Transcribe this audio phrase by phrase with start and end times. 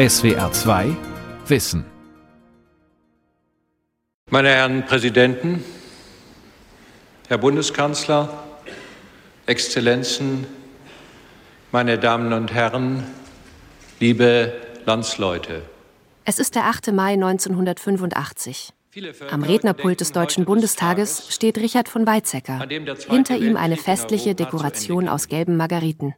[0.00, 0.96] SWR 2
[1.46, 1.84] Wissen.
[4.30, 5.62] Meine Herren Präsidenten,
[7.28, 8.42] Herr Bundeskanzler,
[9.44, 10.46] Exzellenzen,
[11.70, 13.04] meine Damen und Herren,
[13.98, 14.54] liebe
[14.86, 15.60] Landsleute.
[16.24, 16.92] Es ist der 8.
[16.92, 18.70] Mai 1985.
[19.30, 22.66] Am Rednerpult des Deutschen Bundestages steht Richard von Weizsäcker.
[23.10, 26.14] Hinter ihm eine festliche Dekoration aus gelben Margariten.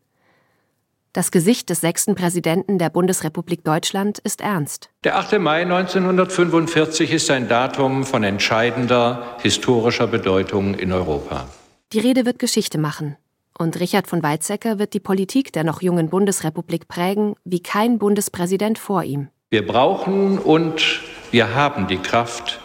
[1.14, 4.88] Das Gesicht des sechsten Präsidenten der Bundesrepublik Deutschland ist ernst.
[5.04, 5.38] Der 8.
[5.40, 11.46] Mai 1945 ist ein Datum von entscheidender historischer Bedeutung in Europa.
[11.92, 13.18] Die Rede wird Geschichte machen.
[13.58, 18.78] Und Richard von Weizsäcker wird die Politik der noch jungen Bundesrepublik prägen, wie kein Bundespräsident
[18.78, 19.28] vor ihm.
[19.50, 22.58] Wir brauchen und wir haben die Kraft,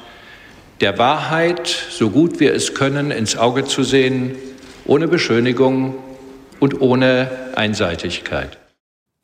[0.80, 4.36] der Wahrheit, so gut wir es können, ins Auge zu sehen,
[4.86, 5.96] ohne Beschönigung
[6.60, 8.58] und ohne Einseitigkeit.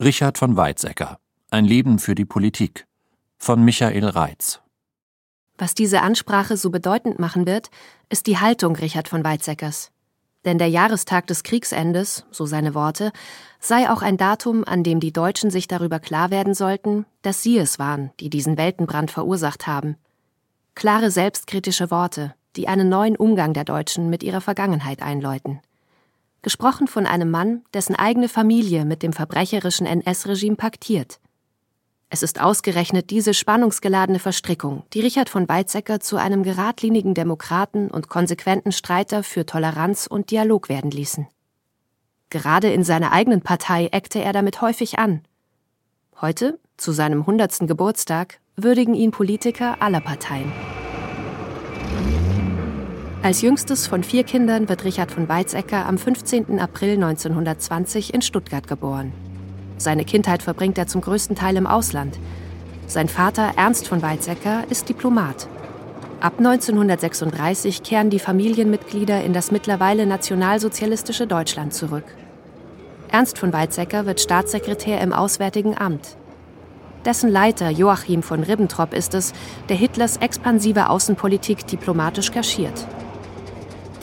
[0.01, 1.17] Richard von Weizsäcker
[1.49, 2.85] Ein Leben für die Politik
[3.37, 4.62] von Michael Reitz
[5.57, 7.70] Was diese Ansprache so bedeutend machen wird,
[8.09, 9.91] ist die Haltung Richard von Weizsäckers.
[10.45, 13.12] Denn der Jahrestag des Kriegsendes, so seine Worte,
[13.59, 17.57] sei auch ein Datum, an dem die Deutschen sich darüber klar werden sollten, dass sie
[17.57, 19.95] es waren, die diesen Weltenbrand verursacht haben.
[20.75, 25.62] Klare selbstkritische Worte, die einen neuen Umgang der Deutschen mit ihrer Vergangenheit einläuten
[26.44, 31.20] gesprochen von einem Mann, dessen eigene Familie mit dem verbrecherischen NS-Regime paktiert.
[32.10, 38.08] Es ist ausgerechnet diese spannungsgeladene Verstrickung, die Richard von Weizsäcker zu einem geradlinigen Demokraten und
[38.08, 41.26] konsequenten Streiter für Toleranz und Dialog werden ließen.
[42.30, 45.21] Gerade in seiner eigenen Partei eckte er damit häufig an.
[46.21, 47.68] Heute, zu seinem 100.
[47.68, 50.52] Geburtstag, würdigen ihn Politiker aller Parteien.
[53.24, 56.60] Als jüngstes von vier Kindern wird Richard von Weizsäcker am 15.
[56.60, 59.13] April 1920 in Stuttgart geboren.
[59.77, 62.20] Seine Kindheit verbringt er zum größten Teil im Ausland.
[62.85, 65.47] Sein Vater Ernst von Weizsäcker ist Diplomat.
[66.19, 72.03] Ab 1936 kehren die Familienmitglieder in das mittlerweile nationalsozialistische Deutschland zurück.
[73.08, 76.18] Ernst von Weizsäcker wird Staatssekretär im Auswärtigen Amt.
[77.06, 79.31] Dessen Leiter Joachim von Ribbentrop ist es,
[79.70, 82.86] der Hitlers expansive Außenpolitik diplomatisch kaschiert.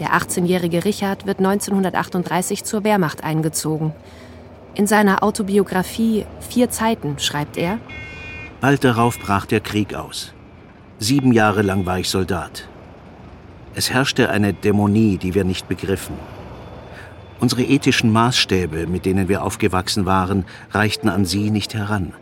[0.01, 3.93] Der 18-jährige Richard wird 1938 zur Wehrmacht eingezogen.
[4.75, 7.79] In seiner Autobiografie Vier Zeiten schreibt er:
[8.63, 10.33] Bald darauf brach der Krieg aus.
[10.99, 12.67] Sieben Jahre lang war ich Soldat.
[13.75, 16.17] Es herrschte eine Dämonie, die wir nicht begriffen.
[17.39, 22.15] Unsere ethischen Maßstäbe, mit denen wir aufgewachsen waren, reichten an sie nicht heran.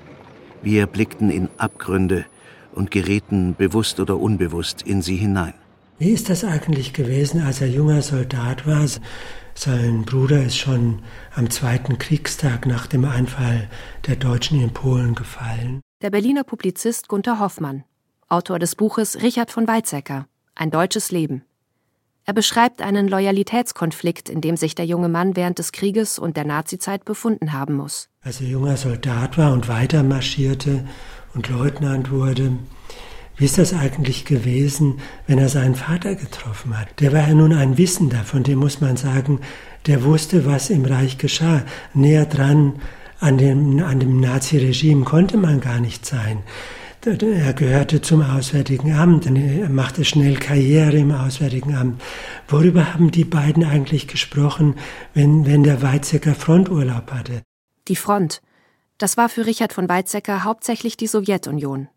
[0.62, 2.24] Wir blickten in Abgründe
[2.72, 5.54] und gerieten bewusst oder unbewusst in sie hinein.
[5.98, 8.86] Wie ist das eigentlich gewesen, als er junger Soldat war?
[9.54, 11.02] Sein Bruder ist schon
[11.34, 13.68] am zweiten Kriegstag nach dem Einfall
[14.06, 15.80] der Deutschen in Polen gefallen.
[16.00, 17.82] Der Berliner Publizist Gunther Hoffmann,
[18.28, 21.42] Autor des Buches Richard von Weizsäcker, Ein deutsches Leben.
[22.24, 26.44] Er beschreibt einen Loyalitätskonflikt, in dem sich der junge Mann während des Krieges und der
[26.44, 28.08] Nazizeit befunden haben muss.
[28.20, 30.86] Als er junger Soldat war und weiter marschierte
[31.34, 32.52] und Leutnant wurde,
[33.38, 36.88] wie ist das eigentlich gewesen, wenn er seinen Vater getroffen hat?
[37.00, 39.40] Der war ja nun ein Wissender, von dem muss man sagen,
[39.86, 41.62] der wusste, was im Reich geschah.
[41.94, 42.74] Näher dran
[43.20, 46.42] an dem, an dem Nazi-Regime konnte man gar nicht sein.
[47.04, 52.02] Er gehörte zum Auswärtigen Amt, er machte schnell Karriere im Auswärtigen Amt.
[52.48, 54.74] Worüber haben die beiden eigentlich gesprochen,
[55.14, 57.42] wenn, wenn der Weizsäcker Fronturlaub hatte?
[57.86, 58.42] Die Front.
[58.98, 61.88] Das war für Richard von Weizsäcker hauptsächlich die Sowjetunion.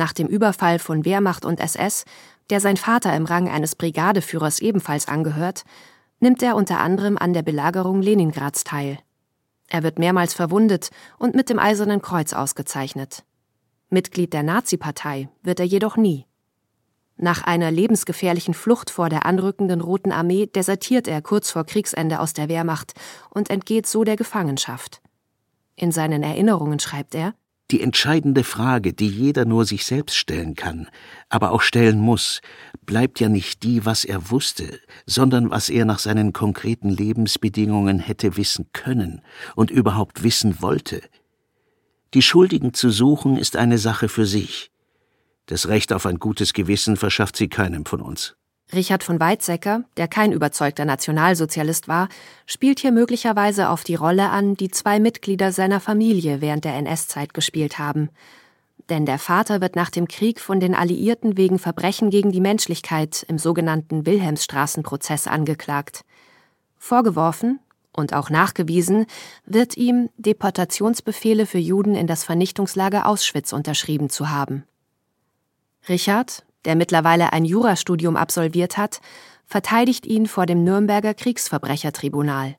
[0.00, 2.06] Nach dem Überfall von Wehrmacht und SS,
[2.48, 5.64] der sein Vater im Rang eines Brigadeführers ebenfalls angehört,
[6.20, 8.98] nimmt er unter anderem an der Belagerung Leningrads teil.
[9.68, 13.24] Er wird mehrmals verwundet und mit dem Eisernen Kreuz ausgezeichnet.
[13.90, 16.24] Mitglied der Nazi-Partei wird er jedoch nie.
[17.18, 22.32] Nach einer lebensgefährlichen Flucht vor der anrückenden Roten Armee desertiert er kurz vor Kriegsende aus
[22.32, 22.94] der Wehrmacht
[23.28, 25.02] und entgeht so der Gefangenschaft.
[25.76, 27.34] In seinen Erinnerungen schreibt er
[27.70, 30.88] die entscheidende Frage, die jeder nur sich selbst stellen kann,
[31.28, 32.40] aber auch stellen muss,
[32.84, 38.36] bleibt ja nicht die, was er wusste, sondern was er nach seinen konkreten Lebensbedingungen hätte
[38.36, 39.22] wissen können
[39.54, 41.02] und überhaupt wissen wollte.
[42.14, 44.70] Die Schuldigen zu suchen ist eine Sache für sich.
[45.46, 48.36] Das Recht auf ein gutes Gewissen verschafft sie keinem von uns.
[48.72, 52.08] Richard von Weizsäcker, der kein überzeugter Nationalsozialist war,
[52.46, 57.34] spielt hier möglicherweise auf die Rolle an, die zwei Mitglieder seiner Familie während der NS-Zeit
[57.34, 58.10] gespielt haben.
[58.88, 63.24] Denn der Vater wird nach dem Krieg von den Alliierten wegen Verbrechen gegen die Menschlichkeit
[63.28, 66.04] im sogenannten Wilhelmstraßenprozess angeklagt.
[66.78, 67.60] Vorgeworfen,
[67.92, 69.06] Und auch nachgewiesen
[69.46, 74.64] wird ihm, Deportationsbefehle für Juden in das Vernichtungslager Auschwitz unterschrieben zu haben.
[75.88, 79.00] Richard, der mittlerweile ein Jurastudium absolviert hat,
[79.46, 82.56] verteidigt ihn vor dem Nürnberger Kriegsverbrechertribunal.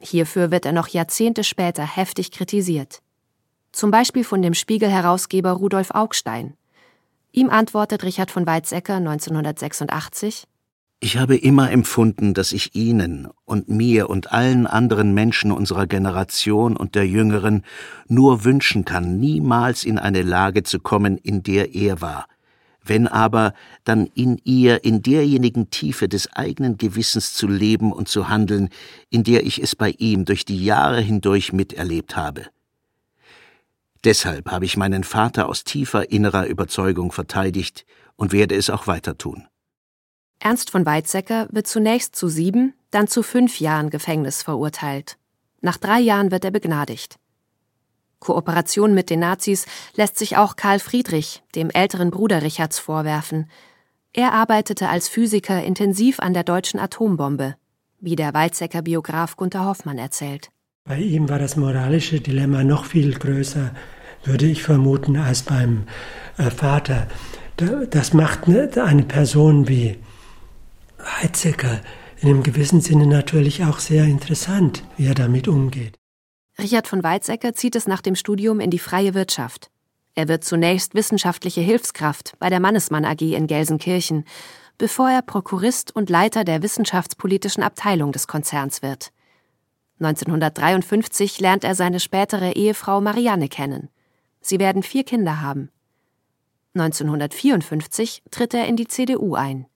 [0.00, 3.02] Hierfür wird er noch Jahrzehnte später heftig kritisiert.
[3.70, 6.54] Zum Beispiel von dem Spiegel-Herausgeber Rudolf Augstein.
[7.32, 10.44] Ihm antwortet Richard von Weizsäcker 1986
[11.00, 16.76] Ich habe immer empfunden, dass ich Ihnen und mir und allen anderen Menschen unserer Generation
[16.76, 17.64] und der Jüngeren
[18.08, 22.26] nur wünschen kann, niemals in eine Lage zu kommen, in der er war,
[22.84, 28.28] wenn aber, dann in ihr, in derjenigen Tiefe des eigenen Gewissens zu leben und zu
[28.28, 28.68] handeln,
[29.10, 32.46] in der ich es bei ihm durch die Jahre hindurch miterlebt habe.
[34.04, 37.86] Deshalb habe ich meinen Vater aus tiefer innerer Überzeugung verteidigt
[38.16, 39.46] und werde es auch weiter tun.
[40.40, 45.16] Ernst von Weizsäcker wird zunächst zu sieben, dann zu fünf Jahren Gefängnis verurteilt.
[45.60, 47.16] Nach drei Jahren wird er begnadigt.
[48.22, 53.50] Kooperation mit den Nazis lässt sich auch Karl Friedrich, dem älteren Bruder Richards, vorwerfen.
[54.12, 57.56] Er arbeitete als Physiker intensiv an der deutschen Atombombe,
[58.00, 60.50] wie der Weizsäcker Biograf Gunther Hoffmann erzählt.
[60.84, 63.74] Bei ihm war das moralische Dilemma noch viel größer,
[64.24, 65.84] würde ich vermuten, als beim
[66.38, 67.08] äh, Vater.
[67.90, 69.98] Das macht ne, eine Person wie
[71.20, 71.80] Weizsäcker
[72.20, 75.98] in einem gewissen Sinne natürlich auch sehr interessant, wie er damit umgeht.
[76.62, 79.70] Richard von Weizsäcker zieht es nach dem Studium in die freie Wirtschaft.
[80.14, 84.24] Er wird zunächst wissenschaftliche Hilfskraft bei der Mannesmann AG in Gelsenkirchen,
[84.78, 89.12] bevor er Prokurist und Leiter der wissenschaftspolitischen Abteilung des Konzerns wird.
[90.00, 93.88] 1953 lernt er seine spätere Ehefrau Marianne kennen.
[94.40, 95.70] Sie werden vier Kinder haben.
[96.74, 99.66] 1954 tritt er in die CDU ein.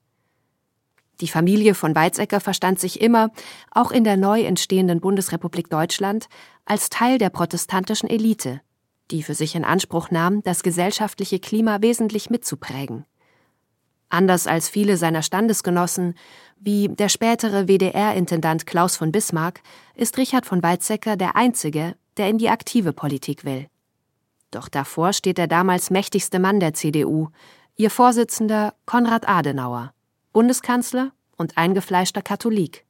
[1.21, 3.31] Die Familie von Weizsäcker verstand sich immer,
[3.71, 6.27] auch in der neu entstehenden Bundesrepublik Deutschland,
[6.65, 8.61] als Teil der protestantischen Elite,
[9.09, 13.05] die für sich in Anspruch nahm, das gesellschaftliche Klima wesentlich mitzuprägen.
[14.09, 16.13] Anders als viele seiner Standesgenossen,
[16.59, 19.61] wie der spätere WDR-Intendant Klaus von Bismarck,
[19.95, 23.67] ist Richard von Weizsäcker der Einzige, der in die aktive Politik will.
[24.51, 27.29] Doch davor steht der damals mächtigste Mann der CDU,
[27.75, 29.93] ihr Vorsitzender Konrad Adenauer.
[30.37, 32.85] Bundeskanzler und eingefleischter Katholik.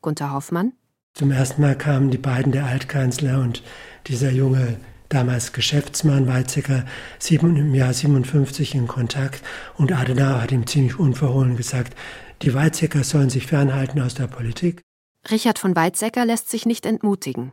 [0.00, 0.72] Gunther Hoffmann.
[1.12, 3.62] Zum ersten Mal kamen die beiden, der Altkanzler und
[4.06, 4.80] dieser junge,
[5.10, 6.86] damals Geschäftsmann Weizsäcker,
[7.28, 9.42] im Jahr 57 in Kontakt
[9.76, 11.94] und Adenauer hat ihm ziemlich unverhohlen gesagt,
[12.40, 14.80] die Weizsäcker sollen sich fernhalten aus der Politik.
[15.30, 17.52] Richard von Weizsäcker lässt sich nicht entmutigen.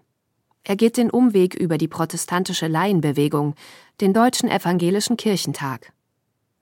[0.63, 3.56] Er geht den Umweg über die protestantische Laienbewegung,
[4.00, 5.91] den Deutschen Evangelischen Kirchentag.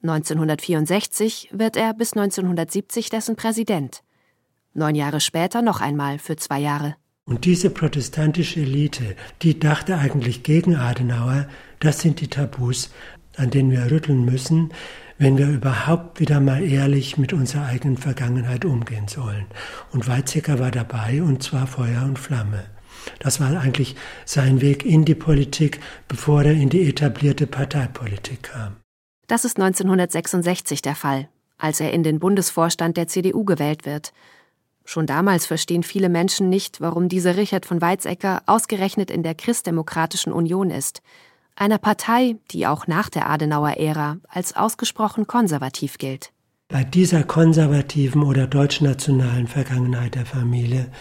[0.10, 4.04] 1964 wird er bis 1970 dessen Präsident.
[4.74, 6.96] Neun Jahre später noch einmal für zwei Jahre.
[7.26, 11.48] Und diese protestantische Elite, die dachte eigentlich gegen Adenauer,
[11.80, 12.92] das sind die Tabus,
[13.36, 14.72] an denen wir rütteln müssen,
[15.18, 19.46] wenn wir überhaupt wieder mal ehrlich mit unserer eigenen Vergangenheit umgehen sollen.
[19.92, 22.66] Und Weizsäcker war dabei und zwar Feuer und Flamme.
[23.20, 28.78] Das war eigentlich sein Weg in die Politik, bevor er in die etablierte Parteipolitik kam.
[29.28, 31.28] Das ist 1966 der Fall,
[31.58, 34.14] als er in den Bundesvorstand der CDU gewählt wird.
[34.84, 40.32] Schon damals verstehen viele Menschen nicht, warum dieser Richard von Weizsäcker ausgerechnet in der Christdemokratischen
[40.32, 41.02] Union ist,
[41.56, 46.32] einer Partei, die auch nach der Adenauer-Ära als ausgesprochen konservativ gilt.
[46.68, 50.92] Bei dieser konservativen oder deutschnationalen Vergangenheit der Familie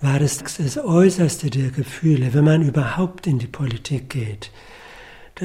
[0.00, 4.50] war es das Äußerste der Gefühle, wenn man überhaupt in die Politik geht,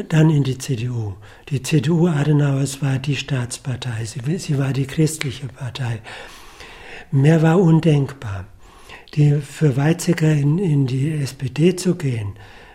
[0.09, 1.13] dann in die CDU.
[1.49, 6.01] Die CDU Adenauers war die Staatspartei, sie, sie war die christliche Partei.
[7.11, 8.45] Mehr war undenkbar.
[9.13, 12.33] Die, für Weizsäcker in, in die SPD zu gehen,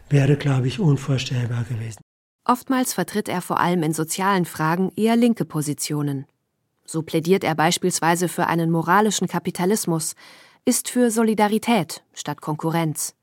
[0.09, 2.01] wäre, glaube ich, unvorstellbar gewesen.
[2.45, 6.27] Oftmals vertritt er vor allem in sozialen Fragen eher linke Positionen.
[6.85, 10.15] So plädiert er beispielsweise für einen moralischen Kapitalismus,
[10.65, 13.15] ist für Solidarität statt Konkurrenz.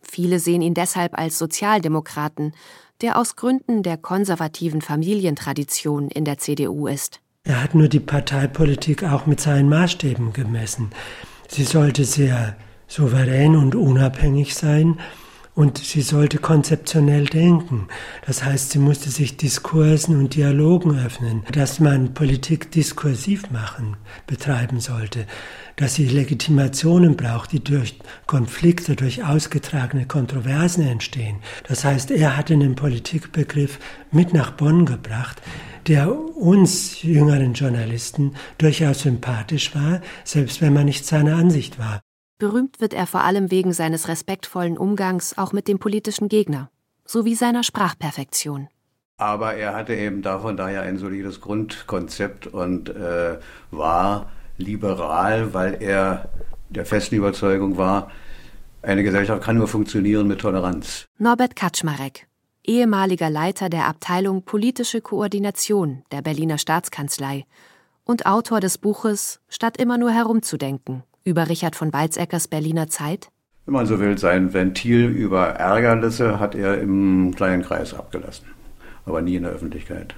[0.00, 2.52] Viele sehen ihn deshalb als Sozialdemokraten,
[3.02, 7.20] der aus Gründen der konservativen Familientradition in der CDU ist.
[7.44, 10.90] Er hat nur die Parteipolitik auch mit seinen Maßstäben gemessen.
[11.48, 14.98] Sie sollte sehr souverän und unabhängig sein
[15.60, 17.88] und sie sollte konzeptionell denken.
[18.24, 24.80] Das heißt, sie musste sich Diskursen und Dialogen öffnen, dass man Politik diskursiv machen, betreiben
[24.80, 25.26] sollte,
[25.76, 31.40] dass sie Legitimationen braucht, die durch Konflikte, durch ausgetragene Kontroversen entstehen.
[31.68, 33.78] Das heißt, er hat einen Politikbegriff
[34.10, 35.42] mit nach Bonn gebracht,
[35.88, 42.00] der uns jüngeren Journalisten durchaus sympathisch war, selbst wenn man nicht seiner Ansicht war.
[42.40, 46.70] Berühmt wird er vor allem wegen seines respektvollen Umgangs auch mit dem politischen Gegner
[47.04, 48.68] sowie seiner Sprachperfektion.
[49.18, 53.36] Aber er hatte eben davon daher ein solides Grundkonzept und äh,
[53.70, 56.30] war liberal, weil er
[56.70, 58.10] der festen Überzeugung war,
[58.80, 61.04] eine Gesellschaft kann nur funktionieren mit Toleranz.
[61.18, 62.26] Norbert Kaczmarek,
[62.64, 67.44] ehemaliger Leiter der Abteilung Politische Koordination der Berliner Staatskanzlei
[68.04, 73.30] und Autor des Buches Statt immer nur herumzudenken über Richard von Weizsäckers Berliner Zeit?
[73.66, 78.46] Wenn man so will, sein Ventil über Ärgernisse hat er im kleinen Kreis abgelassen,
[79.06, 80.14] aber nie in der Öffentlichkeit.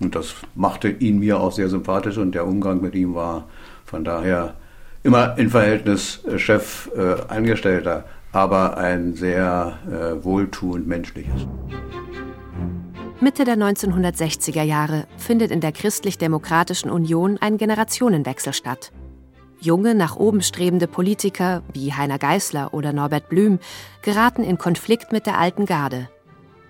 [0.00, 3.48] Und das machte ihn mir auch sehr sympathisch und der Umgang mit ihm war
[3.84, 4.54] von daher
[5.02, 11.46] immer in Verhältnis äh, Chef äh, Angestellter, aber ein sehr äh, wohltuend menschliches.
[13.20, 18.92] Mitte der 1960er Jahre findet in der Christlich-Demokratischen Union ein Generationenwechsel statt.
[19.60, 23.58] Junge, nach oben strebende Politiker wie Heiner Geißler oder Norbert Blüm
[24.02, 26.08] geraten in Konflikt mit der alten Garde,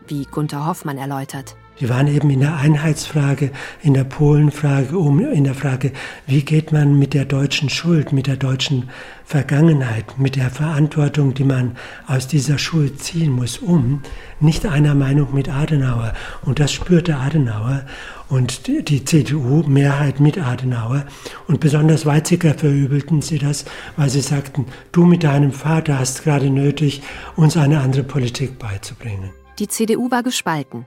[0.07, 1.57] wie Gunther Hoffmann erläutert.
[1.81, 3.51] Die waren eben in der Einheitsfrage,
[3.83, 4.97] in der Polenfrage,
[5.33, 5.93] in der Frage,
[6.27, 8.89] wie geht man mit der deutschen Schuld, mit der deutschen
[9.25, 14.03] Vergangenheit, mit der Verantwortung, die man aus dieser Schuld ziehen muss, um.
[14.41, 16.15] Nicht einer Meinung mit Adenauer.
[16.43, 17.85] Und das spürte Adenauer
[18.29, 21.05] und die CDU-Mehrheit mit Adenauer.
[21.47, 23.67] Und besonders Weizsäcker verübelten sie das,
[23.97, 27.03] weil sie sagten, du mit deinem Vater hast gerade nötig,
[27.35, 29.31] uns eine andere Politik beizubringen.
[29.59, 30.87] Die CDU war gespalten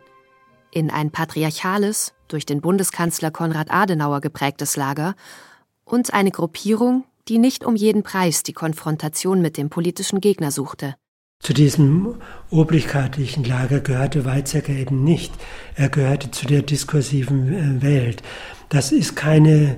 [0.71, 5.15] in ein patriarchales, durch den Bundeskanzler Konrad Adenauer geprägtes Lager
[5.83, 10.95] und eine Gruppierung, die nicht um jeden Preis die Konfrontation mit dem politischen Gegner suchte.
[11.41, 12.15] Zu diesem
[12.49, 15.33] obrigkeitlichen Lager gehörte Weizsäcker eben nicht.
[15.75, 18.21] Er gehörte zu der diskursiven äh, Welt.
[18.67, 19.77] Das ist keine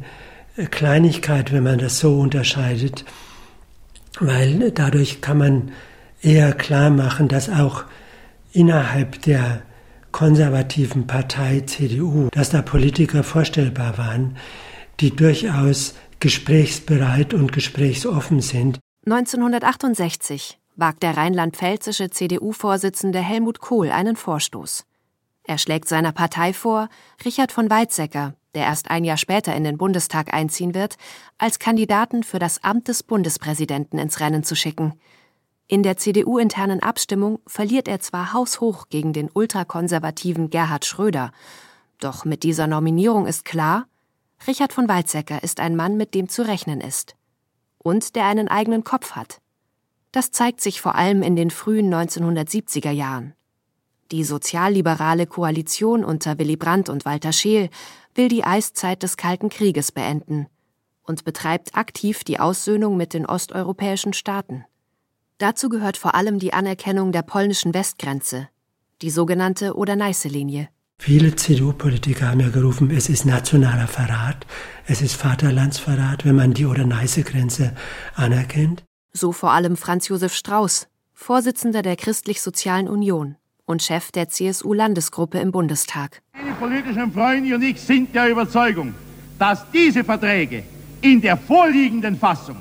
[0.57, 3.05] äh, Kleinigkeit, wenn man das so unterscheidet,
[4.19, 5.71] weil dadurch kann man
[6.21, 7.83] eher klar machen, dass auch
[8.53, 9.61] innerhalb der
[10.11, 14.37] konservativen Partei CDU, dass da Politiker vorstellbar waren,
[14.99, 18.79] die durchaus gesprächsbereit und gesprächsoffen sind.
[19.05, 24.85] 1968 wagt der rheinland-pfälzische CDU-Vorsitzende Helmut Kohl einen Vorstoß.
[25.43, 26.87] Er schlägt seiner Partei vor,
[27.25, 30.97] Richard von Weizsäcker, der erst ein Jahr später in den Bundestag einziehen wird,
[31.37, 34.93] als Kandidaten für das Amt des Bundespräsidenten ins Rennen zu schicken–
[35.71, 41.31] in der CDU-internen Abstimmung verliert er zwar haushoch gegen den ultrakonservativen Gerhard Schröder,
[41.97, 43.87] doch mit dieser Nominierung ist klar,
[44.45, 47.15] Richard von Weizsäcker ist ein Mann, mit dem zu rechnen ist.
[47.77, 49.39] Und der einen eigenen Kopf hat.
[50.11, 53.33] Das zeigt sich vor allem in den frühen 1970er Jahren.
[54.11, 57.69] Die sozialliberale Koalition unter Willy Brandt und Walter Scheel
[58.13, 60.47] will die Eiszeit des Kalten Krieges beenden
[61.03, 64.65] und betreibt aktiv die Aussöhnung mit den osteuropäischen Staaten.
[65.41, 68.47] Dazu gehört vor allem die Anerkennung der polnischen Westgrenze,
[69.01, 70.69] die sogenannte Oder-Neiße-Linie.
[70.99, 74.45] Viele CDU-Politiker haben ja gerufen, es ist nationaler Verrat,
[74.85, 77.73] es ist Vaterlandsverrat, wenn man die Oder-Neiße-Grenze
[78.13, 78.83] anerkennt.
[79.13, 85.51] So vor allem Franz Josef Strauß, Vorsitzender der Christlich-Sozialen Union und Chef der CSU-Landesgruppe im
[85.51, 86.21] Bundestag.
[86.33, 88.93] Meine politischen Freunde und ich sind der Überzeugung,
[89.39, 90.61] dass diese Verträge
[91.01, 92.57] in der vorliegenden Fassung,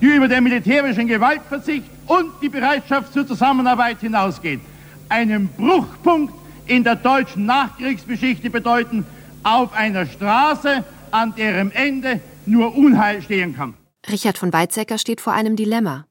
[0.00, 4.60] die über den militärischen Gewaltverzicht und die Bereitschaft zur Zusammenarbeit hinausgeht,
[5.08, 6.34] einen Bruchpunkt
[6.66, 9.04] in der deutschen Nachkriegsgeschichte bedeuten,
[9.42, 13.74] auf einer Straße, an deren Ende nur Unheil stehen kann.
[14.10, 16.06] Richard von Weizsäcker steht vor einem Dilemma.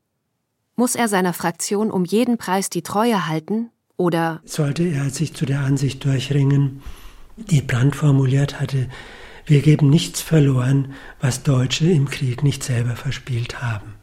[0.78, 5.46] Muss er seiner Fraktion um jeden Preis die Treue halten oder sollte er sich zu
[5.46, 6.82] der Ansicht durchringen,
[7.38, 8.90] die Brandt formuliert hatte,
[9.46, 13.95] wir geben nichts verloren, was Deutsche im Krieg nicht selber verspielt haben.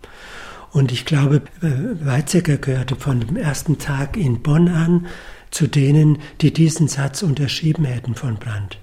[0.73, 5.07] Und ich glaube, äh, Weizsäcker gehörte von dem ersten Tag in Bonn an
[5.51, 8.79] zu denen, die diesen Satz unterschrieben hätten von Brandt.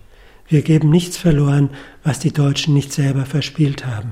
[0.48, 1.72] Wir geben nichts verloren,
[2.03, 4.12] was die Deutschen nicht selber verspielt haben.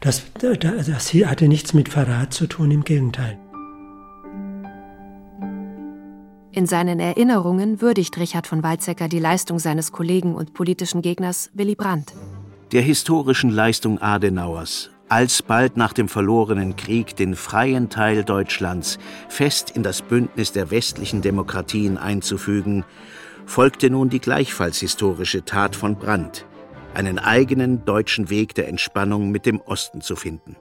[0.00, 3.38] Das, das hatte nichts mit Verrat zu tun, im Gegenteil.
[6.52, 11.74] In seinen Erinnerungen würdigt Richard von Weizsäcker die Leistung seines Kollegen und politischen Gegners Willy
[11.74, 12.14] Brandt.
[12.72, 18.98] Der historischen Leistung Adenauers alsbald nach dem verlorenen Krieg den freien Teil Deutschlands
[19.28, 22.84] fest in das Bündnis der westlichen Demokratien einzufügen,
[23.46, 26.46] folgte nun die gleichfalls historische Tat von Brandt,
[26.94, 30.56] einen eigenen deutschen Weg der Entspannung mit dem Osten zu finden.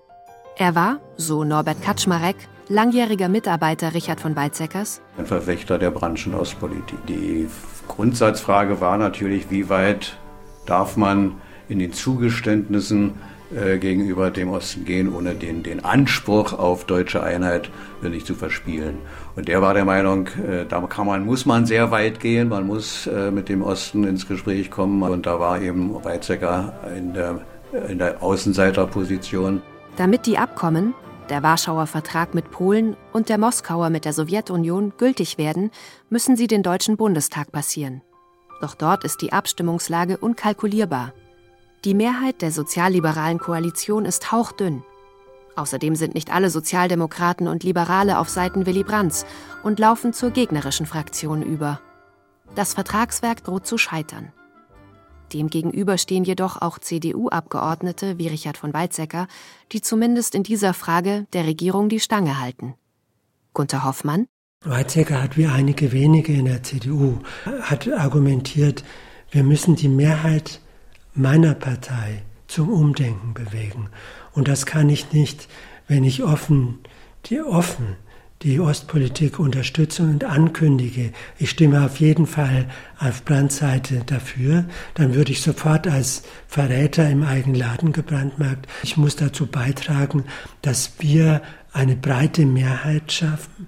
[0.57, 2.37] Er war, so Norbert Kaczmarek,
[2.69, 7.05] langjähriger Mitarbeiter Richard von Weizsäckers, ein Verfechter der Brandtschen Ostpolitik.
[7.07, 7.47] Die
[7.87, 10.17] Grundsatzfrage war natürlich, wie weit
[10.65, 13.15] darf man in den Zugeständnissen
[13.53, 17.69] äh, gegenüber dem Osten gehen, ohne den, den Anspruch auf deutsche Einheit
[18.01, 18.97] nicht zu verspielen.
[19.35, 22.65] Und der war der Meinung, äh, da kann man, muss man sehr weit gehen, man
[22.65, 25.03] muss äh, mit dem Osten ins Gespräch kommen.
[25.03, 27.41] Und da war eben Weizsäcker in der,
[27.87, 29.61] in der Außenseiterposition.
[29.97, 30.93] Damit die Abkommen,
[31.29, 35.71] der Warschauer Vertrag mit Polen und der Moskauer mit der Sowjetunion gültig werden,
[36.09, 38.01] müssen sie den Deutschen Bundestag passieren.
[38.61, 41.13] Doch dort ist die Abstimmungslage unkalkulierbar.
[41.85, 44.81] Die Mehrheit der sozialliberalen Koalition ist hauchdünn.
[45.55, 49.23] Außerdem sind nicht alle Sozialdemokraten und Liberale auf Seiten Willy Brandts
[49.63, 51.79] und laufen zur gegnerischen Fraktion über.
[52.55, 54.33] Das Vertragswerk droht zu scheitern.
[55.31, 59.27] Demgegenüber stehen jedoch auch CDU-Abgeordnete wie Richard von Weizsäcker,
[59.71, 62.73] die zumindest in dieser Frage der Regierung die Stange halten.
[63.53, 64.25] Gunter Hoffmann
[64.63, 67.19] Weizsäcker hat wie einige wenige in der CDU
[67.61, 68.83] hat argumentiert,
[69.29, 70.61] wir müssen die Mehrheit
[71.15, 73.89] meiner Partei zum Umdenken bewegen.
[74.33, 75.47] Und das kann ich nicht,
[75.87, 76.79] wenn ich offen,
[77.25, 77.95] die offen
[78.41, 82.67] die Ostpolitik unterstütze und ankündige, ich stimme auf jeden Fall
[82.99, 88.67] auf Brandts Seite dafür, dann würde ich sofort als Verräter im eigenen Laden gebrandmarkt.
[88.83, 90.25] Ich muss dazu beitragen,
[90.61, 91.41] dass wir
[91.71, 93.67] eine breite Mehrheit schaffen.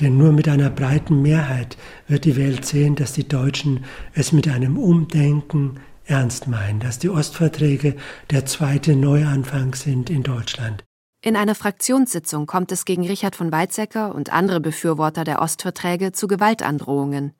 [0.00, 1.76] Denn nur mit einer breiten Mehrheit
[2.08, 5.78] wird die Welt sehen, dass die Deutschen es mit einem Umdenken
[6.10, 7.96] ernst meinen, dass die Ostverträge
[8.30, 10.84] der zweite Neuanfang sind in Deutschland.
[11.22, 16.26] In einer Fraktionssitzung kommt es gegen Richard von Weizsäcker und andere Befürworter der Ostverträge zu
[16.26, 17.32] Gewaltandrohungen.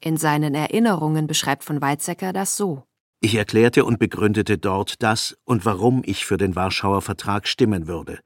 [0.00, 2.84] In seinen Erinnerungen beschreibt von Weizsäcker das so.
[3.20, 8.20] Ich erklärte und begründete dort das und warum ich für den Warschauer Vertrag stimmen würde.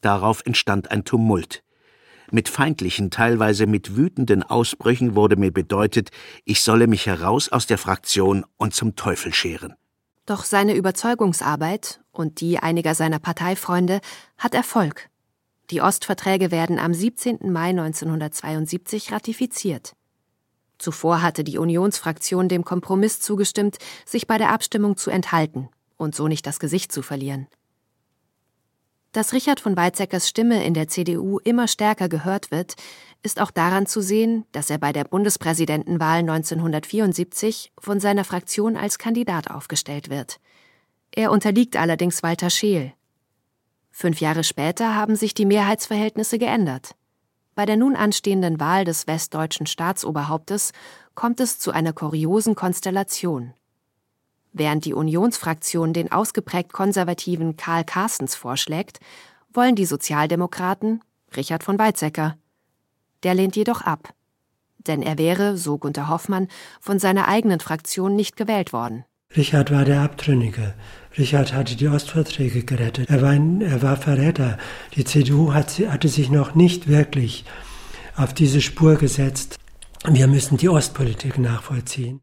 [0.00, 1.62] Darauf entstand ein Tumult.
[2.30, 6.10] Mit feindlichen, teilweise mit wütenden Ausbrüchen wurde mir bedeutet,
[6.44, 9.74] ich solle mich heraus aus der Fraktion und zum Teufel scheren.
[10.26, 14.00] Doch seine Überzeugungsarbeit und die einiger seiner Parteifreunde
[14.36, 15.08] hat Erfolg.
[15.70, 17.50] Die Ostverträge werden am 17.
[17.50, 19.94] Mai 1972 ratifiziert.
[20.76, 26.28] Zuvor hatte die Unionsfraktion dem Kompromiss zugestimmt, sich bei der Abstimmung zu enthalten und so
[26.28, 27.48] nicht das Gesicht zu verlieren.
[29.12, 32.74] Dass Richard von Weizsäckers Stimme in der CDU immer stärker gehört wird,
[33.22, 38.98] ist auch daran zu sehen, dass er bei der Bundespräsidentenwahl 1974 von seiner Fraktion als
[38.98, 40.38] Kandidat aufgestellt wird.
[41.10, 42.92] Er unterliegt allerdings Walter Scheel.
[43.90, 46.94] Fünf Jahre später haben sich die Mehrheitsverhältnisse geändert.
[47.54, 50.72] Bei der nun anstehenden Wahl des westdeutschen Staatsoberhauptes
[51.16, 53.54] kommt es zu einer kuriosen Konstellation.
[54.52, 59.00] Während die Unionsfraktion den ausgeprägt konservativen Karl Carstens vorschlägt,
[59.52, 61.02] wollen die Sozialdemokraten
[61.36, 62.36] Richard von Weizsäcker.
[63.22, 64.14] Der lehnt jedoch ab.
[64.78, 66.48] Denn er wäre, so Gunter Hoffmann,
[66.80, 69.04] von seiner eigenen Fraktion nicht gewählt worden.
[69.36, 70.74] Richard war der Abtrünnige.
[71.18, 73.10] Richard hatte die Ostverträge gerettet.
[73.10, 74.56] Er war, ein, er war Verräter.
[74.94, 77.44] Die CDU hat, hatte sich noch nicht wirklich
[78.16, 79.56] auf diese Spur gesetzt.
[80.06, 82.20] Wir müssen die Ostpolitik nachvollziehen.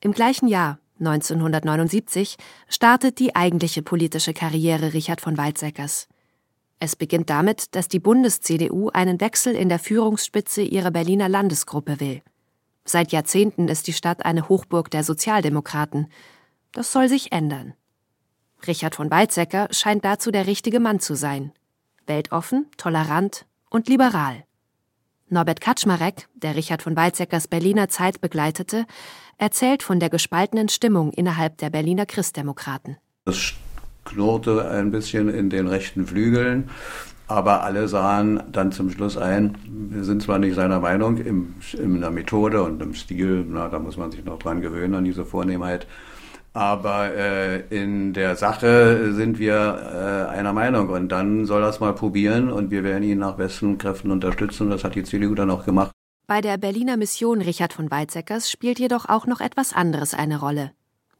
[0.00, 2.36] Im gleichen Jahr 1979
[2.68, 6.08] startet die eigentliche politische Karriere Richard von Weizsäckers.
[6.80, 12.22] Es beginnt damit, dass die Bundes-CDU einen Wechsel in der Führungsspitze ihrer Berliner Landesgruppe will.
[12.84, 16.08] Seit Jahrzehnten ist die Stadt eine Hochburg der Sozialdemokraten.
[16.72, 17.74] Das soll sich ändern.
[18.66, 21.52] Richard von Weizsäcker scheint dazu der richtige Mann zu sein.
[22.06, 24.44] Weltoffen, tolerant und liberal.
[25.30, 28.84] Norbert Kaczmarek, der Richard von Weizsäckers Berliner Zeit begleitete,
[29.38, 32.98] erzählt von der gespaltenen Stimmung innerhalb der Berliner Christdemokraten.
[33.24, 33.54] Es
[34.04, 36.68] knurrte ein bisschen in den rechten Flügeln,
[37.26, 42.00] aber alle sahen dann zum Schluss ein, wir sind zwar nicht seiner Meinung im, in
[42.00, 45.24] der Methode und im Stil, na, da muss man sich noch dran gewöhnen an diese
[45.24, 45.86] Vornehmheit,
[46.54, 51.92] aber äh, in der Sache sind wir äh, einer Meinung und dann soll das mal
[51.94, 54.70] probieren und wir werden ihn nach besten Kräften unterstützen.
[54.70, 55.90] Das hat die CDU dann auch gemacht.
[56.28, 60.70] Bei der Berliner Mission Richard von Weizsäckers spielt jedoch auch noch etwas anderes eine Rolle.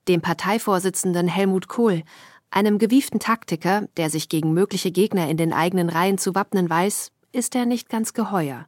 [0.06, 2.04] Dem Parteivorsitzenden Helmut Kohl,
[2.50, 7.10] einem gewieften Taktiker, der sich gegen mögliche Gegner in den eigenen Reihen zu wappnen weiß,
[7.32, 8.66] ist er nicht ganz geheuer.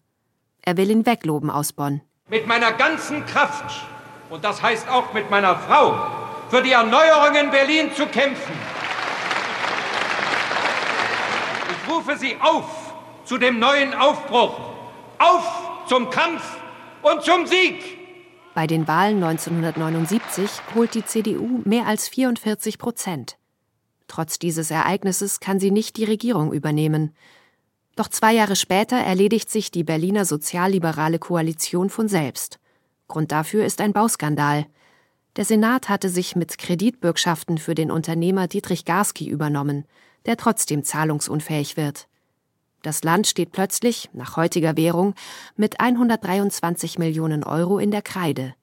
[0.63, 2.01] Er will ihn wegloben aus Bonn.
[2.29, 3.87] Mit meiner ganzen Kraft,
[4.31, 6.16] und das heißt auch mit meiner Frau,
[6.49, 8.55] für die Erneuerung in Berlin zu kämpfen.
[11.71, 14.59] Ich rufe Sie auf zu dem neuen Aufbruch,
[15.19, 16.43] auf zum Kampf
[17.03, 17.99] und zum Sieg.
[18.55, 23.37] Bei den Wahlen 1979 holt die CDU mehr als 44 Prozent.
[24.09, 27.15] Trotz dieses Ereignisses kann sie nicht die Regierung übernehmen.
[27.97, 32.59] Doch zwei Jahre später erledigt sich die Berliner sozialliberale Koalition von selbst.
[33.09, 34.67] Grund dafür ist ein Bauskandal.
[35.37, 39.85] Der Senat hatte sich mit Kreditbürgschaften für den Unternehmer Dietrich Garski übernommen,
[40.25, 42.09] der trotzdem zahlungsunfähig wird.
[42.83, 45.15] Das Land steht plötzlich, nach heutiger Währung,
[45.55, 48.55] mit 123 Millionen Euro in der Kreide.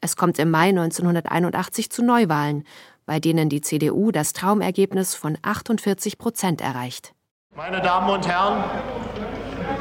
[0.00, 2.64] Es kommt im Mai 1981 zu Neuwahlen,
[3.04, 7.12] bei denen die CDU das Traumergebnis von 48 Prozent erreicht.
[7.54, 8.64] Meine Damen und Herren,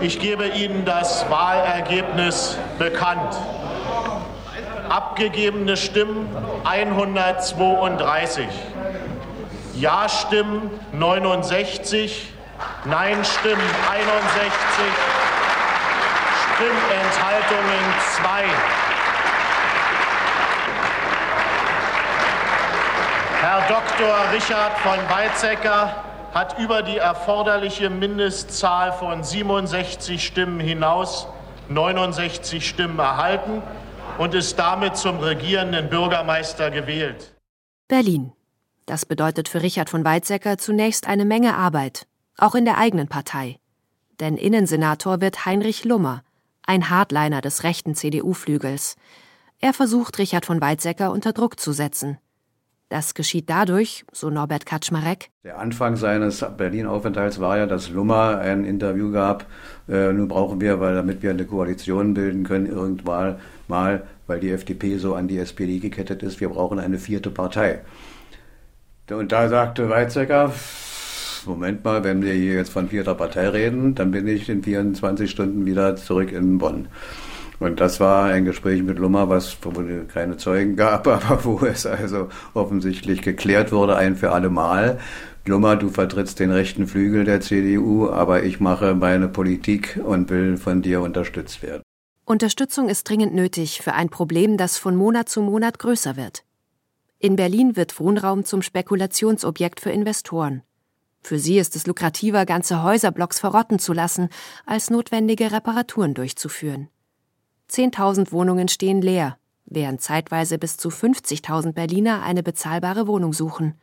[0.01, 3.37] ich gebe Ihnen das Wahlergebnis bekannt.
[4.89, 6.27] Abgegebene Stimmen
[6.63, 8.47] 132.
[9.75, 12.33] Ja-Stimmen 69.
[12.85, 14.51] Nein-Stimmen 61.
[16.55, 18.43] Stimmenthaltungen 2.
[23.41, 24.33] Herr Dr.
[24.33, 25.95] Richard von Weizsäcker
[26.33, 31.27] hat über die erforderliche Mindestzahl von 67 Stimmen hinaus
[31.69, 33.61] 69 Stimmen erhalten
[34.19, 37.33] und ist damit zum regierenden Bürgermeister gewählt.
[37.87, 38.33] Berlin.
[38.85, 42.05] Das bedeutet für Richard von Weizsäcker zunächst eine Menge Arbeit,
[42.37, 43.59] auch in der eigenen Partei.
[44.19, 46.23] Denn Innensenator wird Heinrich Lummer,
[46.65, 48.97] ein Hardliner des rechten CDU-Flügels.
[49.59, 52.17] Er versucht, Richard von Weizsäcker unter Druck zu setzen.
[52.89, 55.29] Das geschieht dadurch, so Norbert Kaczmarek.
[55.43, 59.45] Der Anfang seines Berlin-Aufenthalts war ja, dass Lummer ein Interview gab.
[59.87, 64.51] Äh, nun brauchen wir, weil damit wir eine Koalition bilden können, irgendwann mal, weil die
[64.51, 67.81] FDP so an die SPD gekettet ist, wir brauchen eine vierte Partei.
[69.09, 70.53] Und da sagte Weizsäcker,
[71.45, 75.31] Moment mal, wenn wir hier jetzt von vierter Partei reden, dann bin ich in 24
[75.31, 76.87] Stunden wieder zurück in Bonn.
[77.59, 79.57] Und das war ein Gespräch mit Lummer, was
[80.13, 84.99] keine Zeugen gab, aber wo es also offensichtlich geklärt wurde, ein für alle Mal.
[85.45, 90.57] Lummer, du vertrittst den rechten Flügel der CDU, aber ich mache meine Politik und will
[90.57, 91.81] von dir unterstützt werden.
[92.29, 96.43] Unterstützung ist dringend nötig für ein Problem, das von Monat zu Monat größer wird.
[97.17, 100.61] In Berlin wird Wohnraum zum Spekulationsobjekt für Investoren.
[101.21, 104.29] Für sie ist es lukrativer, ganze Häuserblocks verrotten zu lassen,
[104.67, 106.89] als notwendige Reparaturen durchzuführen.
[107.71, 113.73] 10.000 Wohnungen stehen leer, während zeitweise bis zu 50.000 Berliner eine bezahlbare Wohnung suchen.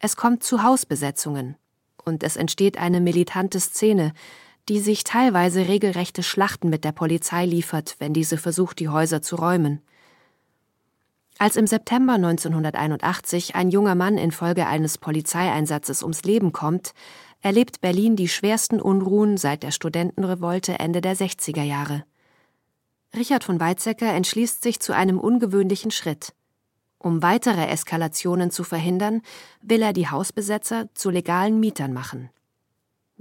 [0.00, 1.54] Es kommt zu Hausbesetzungen
[2.04, 4.12] und es entsteht eine militante Szene,
[4.68, 9.36] die sich teilweise regelrechte Schlachten mit der Polizei liefert, wenn diese versucht, die Häuser zu
[9.36, 9.82] räumen.
[11.38, 16.94] Als im September 1981 ein junger Mann infolge eines Polizeieinsatzes ums Leben kommt,
[17.42, 22.04] erlebt Berlin die schwersten Unruhen seit der Studentenrevolte Ende der 60er Jahre.
[23.14, 26.32] Richard von Weizsäcker entschließt sich zu einem ungewöhnlichen Schritt.
[26.98, 29.20] Um weitere Eskalationen zu verhindern,
[29.60, 32.30] will er die Hausbesetzer zu legalen Mietern machen.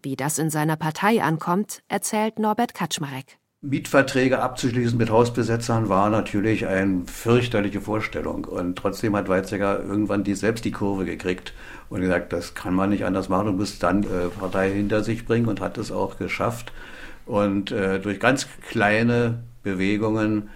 [0.03, 3.37] Wie das in seiner Partei ankommt, erzählt Norbert Kaczmarek.
[3.61, 8.43] Mietverträge abzuschließen mit Hausbesetzern war natürlich eine fürchterliche Vorstellung.
[8.43, 11.53] Und trotzdem hat Weizsäcker irgendwann die, selbst die Kurve gekriegt
[11.87, 13.45] und gesagt, das kann man nicht anders machen.
[13.47, 16.73] Du musst dann äh, Partei hinter sich bringen und hat es auch geschafft.
[17.25, 20.49] Und äh, durch ganz kleine Bewegungen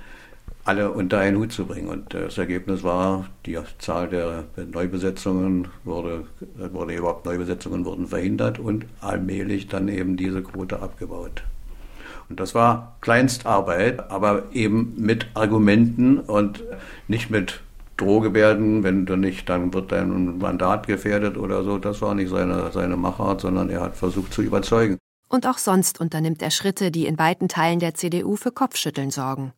[0.68, 1.88] alle unter einen Hut zu bringen.
[1.88, 6.26] Und das Ergebnis war, die Zahl der Neubesetzungen wurde,
[6.72, 11.44] wurde überhaupt Neubesetzungen wurden verhindert und allmählich dann eben diese Quote abgebaut.
[12.30, 16.64] Und das war Kleinstarbeit, aber eben mit Argumenten und
[17.08, 17.62] nicht mit
[17.96, 21.78] Drohgebärden, wenn du nicht, dann wird dein Mandat gefährdet oder so.
[21.78, 24.98] Das war nicht seine, seine Machart, sondern er hat versucht zu überzeugen.
[25.30, 29.54] Und auch sonst unternimmt er Schritte, die in weiten Teilen der CDU für Kopfschütteln sorgen.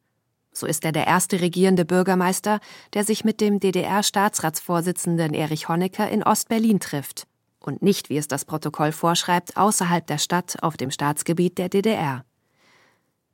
[0.59, 2.59] So ist er der erste regierende Bürgermeister,
[2.93, 7.27] der sich mit dem DDR-Staatsratsvorsitzenden Erich Honecker in Ostberlin trifft.
[7.61, 12.25] Und nicht, wie es das Protokoll vorschreibt, außerhalb der Stadt auf dem Staatsgebiet der DDR.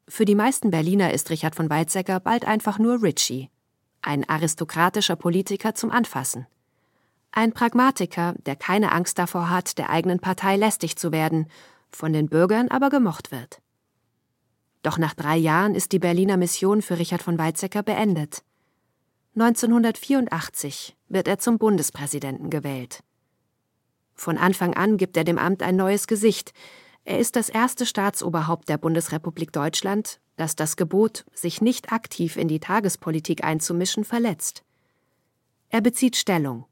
[0.07, 3.49] Für die meisten Berliner ist Richard von Weizsäcker bald einfach nur Richie.
[4.03, 6.45] Ein aristokratischer Politiker zum Anfassen.
[7.31, 11.47] Ein Pragmatiker, der keine Angst davor hat, der eigenen Partei lästig zu werden
[11.89, 13.61] von den Bürgern aber gemocht wird.
[14.85, 18.43] Doch nach drei Jahren ist die Berliner Mission für Richard von Weizsäcker beendet.
[19.33, 22.99] 1984 wird er zum Bundespräsidenten gewählt.
[24.13, 26.53] Von Anfang an gibt er dem Amt ein neues Gesicht.
[27.03, 32.47] Er ist das erste Staatsoberhaupt der Bundesrepublik Deutschland, das das Gebot, sich nicht aktiv in
[32.47, 34.63] die Tagespolitik einzumischen, verletzt.
[35.69, 36.65] Er bezieht Stellung.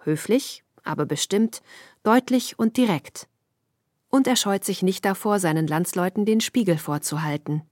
[0.00, 1.62] Höflich, aber bestimmt,
[2.02, 3.28] deutlich und direkt
[4.14, 7.62] und er scheut sich nicht davor, seinen Landsleuten den Spiegel vorzuhalten.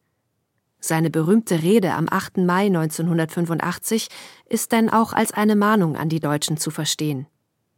[0.81, 2.39] Seine berühmte Rede am 8.
[2.39, 4.09] Mai 1985
[4.47, 7.29] ist denn auch als eine Mahnung an die Deutschen zu verstehen,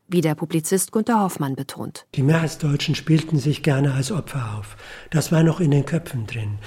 [0.09, 2.07] wie der Publizist Gunther Hoffmann betont.
[2.15, 4.79] Die Mehrheitsdeutschen spielten sich gerne als Opfer auf.
[5.11, 6.59] Das war noch in den Köpfen drin.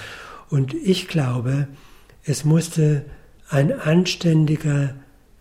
[0.51, 1.67] Und ich glaube,
[2.23, 3.05] es musste
[3.49, 4.93] ein anständiger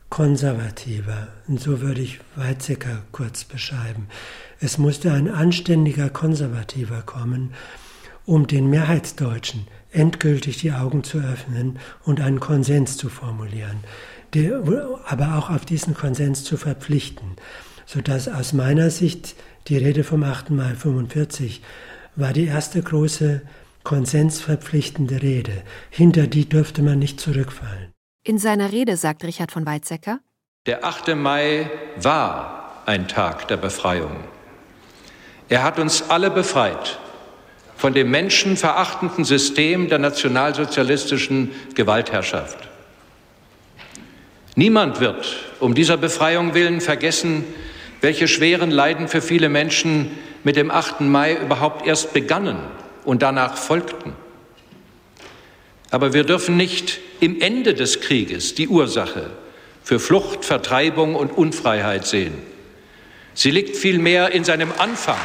[0.08, 1.28] Konservativer.
[1.48, 4.08] Und so würde ich Weizsäcker kurz beschreiben.
[4.60, 7.52] Es musste ein anständiger Konservativer kommen,
[8.24, 13.84] um den Mehrheitsdeutschen endgültig die Augen zu öffnen und einen Konsens zu formulieren,
[14.34, 14.62] der,
[15.06, 17.36] aber auch auf diesen Konsens zu verpflichten,
[17.86, 19.36] sodass aus meiner Sicht
[19.68, 20.50] die Rede vom 8.
[20.50, 21.62] Mai 45
[22.16, 23.42] war die erste große
[23.84, 25.62] konsensverpflichtende Rede.
[25.90, 27.92] Hinter die dürfte man nicht zurückfallen.
[28.24, 30.18] In seiner Rede sagt Richard von Weizsäcker,
[30.66, 31.14] Der 8.
[31.14, 34.24] Mai war ein Tag der Befreiung.
[35.48, 36.98] Er hat uns alle befreit
[37.76, 42.58] von dem menschenverachtenden System der nationalsozialistischen Gewaltherrschaft.
[44.54, 47.44] Niemand wird um dieser Befreiung willen vergessen,
[48.00, 50.10] welche schweren Leiden für viele Menschen
[50.44, 51.02] mit dem 8.
[51.02, 52.58] Mai überhaupt erst begannen
[53.04, 54.14] und danach folgten.
[55.90, 59.30] Aber wir dürfen nicht im Ende des Krieges die Ursache
[59.82, 62.34] für Flucht, Vertreibung und Unfreiheit sehen.
[63.38, 65.18] Sie liegt vielmehr in seinem Anfang.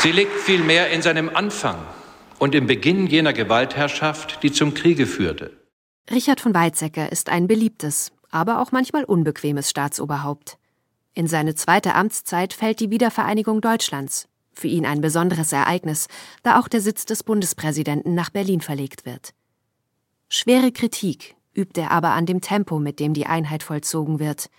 [0.00, 1.78] Sie liegt vielmehr in seinem Anfang
[2.40, 5.52] und im Beginn jener Gewaltherrschaft, die zum Kriege führte.
[6.10, 10.58] Richard von Weizsäcker ist ein beliebtes, aber auch manchmal unbequemes Staatsoberhaupt.
[11.14, 16.08] In seine zweite Amtszeit fällt die Wiedervereinigung Deutschlands, für ihn ein besonderes Ereignis,
[16.42, 19.32] da auch der Sitz des Bundespräsidenten nach Berlin verlegt wird.
[20.28, 24.50] Schwere Kritik übt er aber an dem Tempo, mit dem die Einheit vollzogen wird.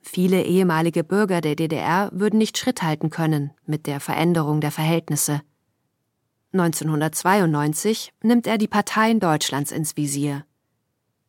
[0.00, 5.40] Viele ehemalige Bürger der DDR würden nicht Schritt halten können mit der Veränderung der Verhältnisse.
[6.52, 10.44] 1992 nimmt er die Parteien Deutschlands ins Visier.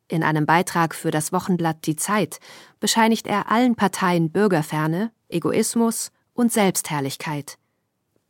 [0.07, 2.39] In einem Beitrag für das Wochenblatt Die Zeit
[2.79, 7.57] bescheinigt er allen Parteien Bürgerferne, Egoismus und Selbstherrlichkeit.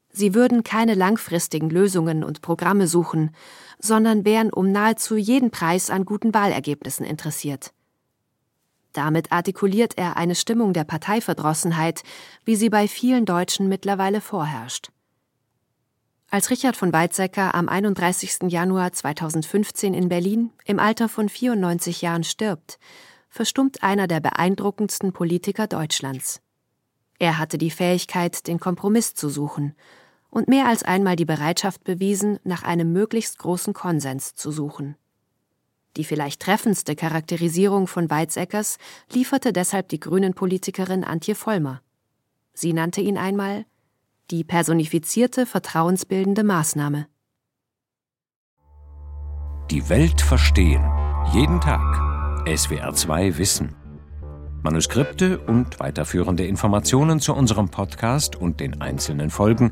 [0.10, 3.32] Sie würden keine langfristigen Lösungen und Programme suchen,
[3.86, 7.72] sondern wären um nahezu jeden Preis an guten Wahlergebnissen interessiert.
[8.94, 12.04] Damit artikuliert er eine Stimmung der Parteiverdrossenheit,
[12.46, 14.90] wie sie bei vielen Deutschen mittlerweile vorherrscht.
[16.32, 18.52] Als Richard von Weizsäcker am 31.
[18.52, 22.80] Januar 2015 in Berlin im Alter von 94 Jahren stirbt,
[23.30, 26.42] verstummt einer der beeindruckendsten Politiker Deutschlands.
[27.20, 29.76] Er hatte die Fähigkeit, den Kompromiss zu suchen
[30.36, 34.98] und mehr als einmal die Bereitschaft bewiesen, nach einem möglichst großen Konsens zu suchen.
[35.96, 38.78] Die vielleicht treffendste Charakterisierung von Weizsäckers
[39.10, 41.82] lieferte deshalb die Grünen-Politikerin Antje Vollmer.
[42.54, 43.66] Sie nannte ihn einmal
[44.30, 47.08] die personifizierte vertrauensbildende Maßnahme.
[49.72, 50.84] Die Welt verstehen.
[51.32, 52.46] Jeden Tag.
[52.46, 53.74] SWR2 Wissen.
[54.64, 59.72] Manuskripte und weiterführende Informationen zu unserem Podcast und den einzelnen Folgen